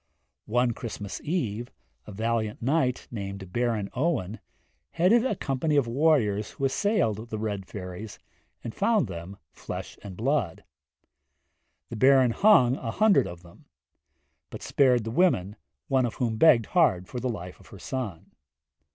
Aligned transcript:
One 0.47 0.71
Christmas 0.71 1.21
eve 1.23 1.69
a 2.07 2.11
valiant 2.11 2.59
knight 2.59 3.07
named 3.11 3.53
Baron 3.53 3.87
Owen 3.93 4.39
headed 4.93 5.23
a 5.23 5.35
company 5.35 5.75
of 5.75 5.85
warriors 5.85 6.49
who 6.49 6.65
assailed 6.65 7.29
the 7.29 7.37
Red 7.37 7.67
Fairies, 7.67 8.17
and 8.63 8.73
found 8.73 9.05
them 9.05 9.37
flesh 9.51 9.99
and 10.01 10.17
blood. 10.17 10.63
The 11.89 11.97
Baron 11.97 12.31
hung 12.31 12.77
a 12.77 12.89
hundred 12.89 13.27
of 13.27 13.43
them; 13.43 13.65
but 14.49 14.63
spared 14.63 15.03
the 15.03 15.11
women, 15.11 15.55
one 15.87 16.07
of 16.07 16.15
whom 16.15 16.35
begged 16.37 16.65
hard 16.73 17.07
for 17.07 17.19
the 17.19 17.29
life 17.29 17.59
of 17.59 17.67
her 17.67 17.77
son. 17.77 18.31